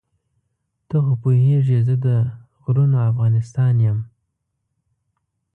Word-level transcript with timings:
ته 0.87 0.95
خو 1.03 1.13
پوهېږې 1.21 1.79
زه 1.87 1.95
د 2.05 2.07
غرونو 2.63 2.97
افغانستان 3.11 3.73
یم. 3.85 3.99